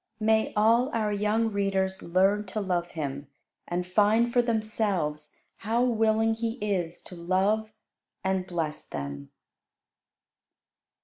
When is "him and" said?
2.87-3.85